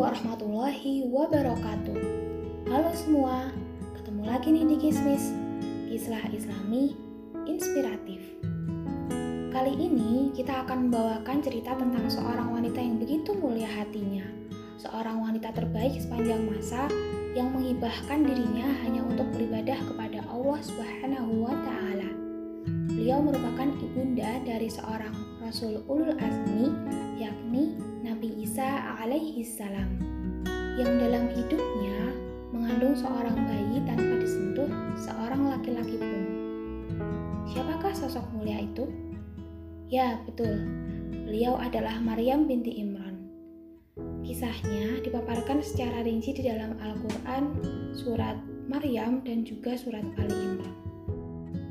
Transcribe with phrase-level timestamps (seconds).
[0.00, 2.00] warahmatullahi wabarakatuh.
[2.72, 3.52] Halo semua,
[4.00, 5.28] ketemu lagi nih di Kismis
[5.92, 6.96] Kislah Islami
[7.44, 8.24] Inspiratif.
[9.52, 14.24] Kali ini kita akan membawakan cerita tentang seorang wanita yang begitu mulia hatinya.
[14.80, 16.88] Seorang wanita terbaik sepanjang masa
[17.36, 21.89] yang menghibahkan dirinya hanya untuk beribadah kepada Allah Subhanahu wa taala.
[23.00, 26.68] Beliau merupakan ibunda dari seorang Rasul Ulul Azmi
[27.16, 29.96] yakni Nabi Isa alaihi salam
[30.76, 31.96] yang dalam hidupnya
[32.52, 34.68] mengandung seorang bayi tanpa disentuh
[35.00, 36.22] seorang laki-laki pun.
[37.48, 38.84] Siapakah sosok mulia itu?
[39.88, 40.60] Ya, betul.
[41.24, 43.16] Beliau adalah Maryam binti Imran.
[44.28, 47.48] Kisahnya dipaparkan secara rinci di dalam Al-Quran,
[47.96, 48.36] surat
[48.68, 50.89] Maryam, dan juga surat Ali Imran.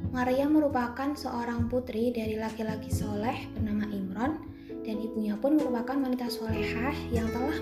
[0.09, 4.41] Maria merupakan seorang putri dari laki-laki soleh bernama Imran
[4.81, 7.53] dan ibunya pun merupakan wanita solehah yang telah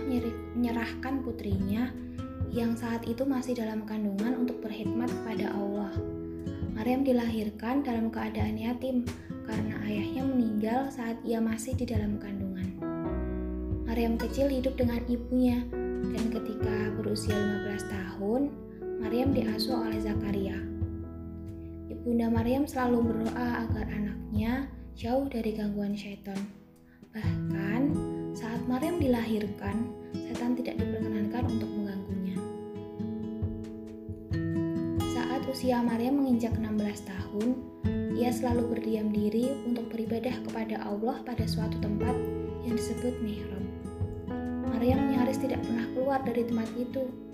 [0.55, 1.91] menyerahkan putrinya
[2.47, 5.91] yang saat itu masih dalam kandungan untuk berkhidmat kepada Allah.
[6.71, 9.03] Maryam dilahirkan dalam keadaan yatim
[9.43, 12.79] karena ayahnya meninggal saat ia masih di dalam kandungan.
[13.83, 15.67] Maryam kecil hidup dengan ibunya
[16.15, 18.41] dan ketika berusia 15 tahun,
[19.03, 20.76] Maryam diasuh oleh Zakaria.
[22.07, 26.39] Bunda Maryam selalu berdoa agar anaknya jauh dari gangguan syaitan.
[27.11, 27.81] Bahkan
[28.31, 32.39] saat Maryam dilahirkan, setan tidak diperkenankan untuk mengganggunya.
[35.11, 37.49] Saat usia Maryam menginjak 16 tahun,
[38.15, 42.15] ia selalu berdiam diri untuk beribadah kepada Allah pada suatu tempat
[42.63, 43.67] yang disebut mihrab.
[44.63, 47.26] Maryam nyaris tidak pernah keluar dari tempat itu.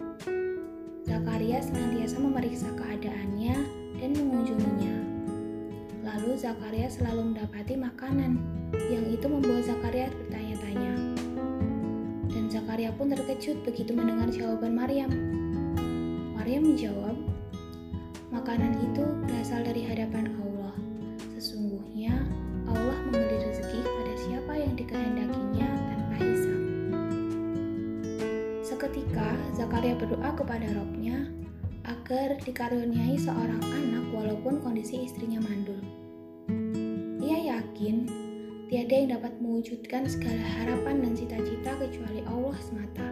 [1.14, 3.54] Zakaria senantiasa memeriksa keadaannya
[4.02, 4.96] dan mengunjunginya.
[6.02, 8.42] Lalu Zakaria selalu mendapati makanan,
[8.90, 10.94] yang itu membuat Zakaria bertanya-tanya.
[12.34, 15.14] Dan Zakaria pun terkejut begitu mendengar jawaban Maryam.
[16.34, 17.14] Maryam menjawab,
[18.34, 20.74] "Makanan itu berasal dari hadapan Allah.
[21.38, 22.23] Sesungguhnya
[28.74, 31.30] Seketika Zakaria berdoa kepada Robnya
[31.86, 35.78] agar dikaruniai seorang anak walaupun kondisi istrinya mandul.
[37.22, 38.10] Ia yakin
[38.74, 43.06] tiada yang dapat mewujudkan segala harapan dan cita-cita kecuali Allah semata.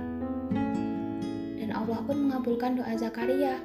[1.62, 3.62] Dan Allah pun mengabulkan doa Zakaria.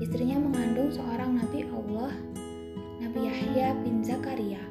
[0.00, 2.16] Istrinya mengandung seorang nabi Allah,
[3.04, 4.64] Nabi Yahya bin Zakaria.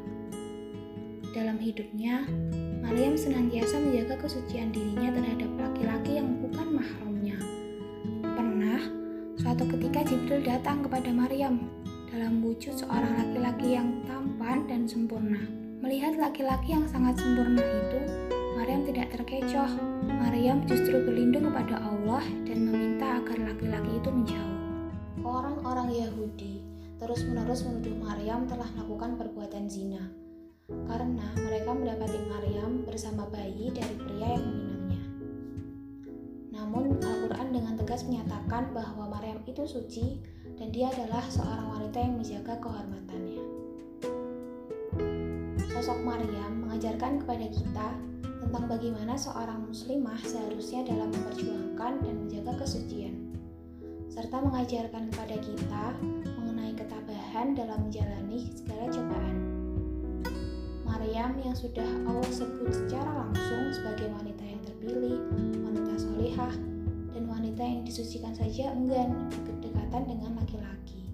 [1.37, 2.25] Dalam hidupnya,
[2.83, 7.39] Maryam senantiasa menjaga kesucian dirinya terhadap laki-laki yang bukan mahramnya.
[8.21, 11.65] Pernah Suatu ketika Jibril datang kepada Maryam
[12.13, 15.41] dalam wujud seorang laki-laki yang tampan dan sempurna.
[15.81, 17.99] Melihat laki-laki yang sangat sempurna itu,
[18.53, 19.73] Maryam tidak terkecoh.
[20.05, 24.57] Maryam justru berlindung kepada Allah dan meminta agar laki-laki itu menjauh.
[25.25, 26.61] Orang-orang Yahudi
[27.01, 30.13] terus-menerus menuduh Maryam telah melakukan perbuatan zina
[30.71, 35.03] karena mereka mendapati Maryam bersama bayi dari pria yang meminangnya.
[36.55, 40.23] Namun Al-Quran dengan tegas menyatakan bahwa Maryam itu suci
[40.55, 43.43] dan dia adalah seorang wanita yang menjaga kehormatannya.
[45.67, 47.87] Sosok Maryam mengajarkan kepada kita
[48.23, 53.35] tentang bagaimana seorang muslimah seharusnya dalam memperjuangkan dan menjaga kesucian,
[54.07, 55.85] serta mengajarkan kepada kita
[56.39, 59.52] mengenai ketabahan dalam menjalani segala cobaan.
[60.93, 65.17] Maryam yang sudah Allah sebut secara langsung sebagai wanita yang terpilih,
[65.65, 66.53] wanita solihah,
[67.17, 71.09] dan wanita yang disucikan saja enggan berdekatan dengan laki-laki.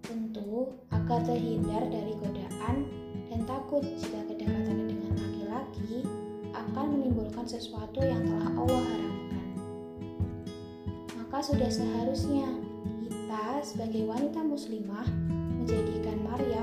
[0.00, 2.88] Tentu agar terhindar dari godaan
[3.28, 6.00] dan takut jika kedekatan dengan laki-laki
[6.56, 9.46] akan menimbulkan sesuatu yang telah Allah haramkan.
[11.12, 12.56] Maka sudah seharusnya
[13.04, 15.04] kita sebagai wanita muslimah
[15.60, 16.55] menjadikan Maryam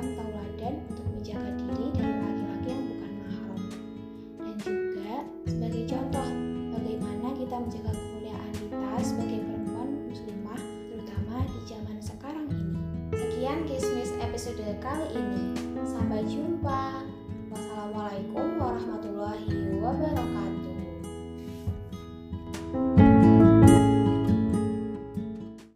[14.81, 15.53] kali ini.
[15.85, 17.13] Sampai jumpa.